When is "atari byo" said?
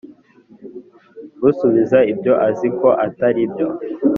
3.05-3.67